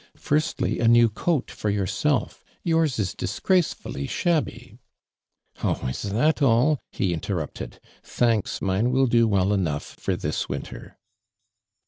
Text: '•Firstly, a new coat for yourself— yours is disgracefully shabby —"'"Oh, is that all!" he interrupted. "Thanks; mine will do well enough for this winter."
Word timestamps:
'•Firstly, 0.17 0.81
a 0.81 0.87
new 0.87 1.09
coat 1.09 1.51
for 1.51 1.69
yourself— 1.69 2.43
yours 2.63 2.97
is 2.97 3.13
disgracefully 3.13 4.07
shabby 4.07 4.79
—"'"Oh, 5.63 5.85
is 5.87 6.01
that 6.01 6.41
all!" 6.41 6.79
he 6.91 7.13
interrupted. 7.13 7.79
"Thanks; 8.01 8.63
mine 8.63 8.89
will 8.89 9.05
do 9.05 9.27
well 9.27 9.53
enough 9.53 9.83
for 9.83 10.15
this 10.15 10.49
winter." 10.49 10.97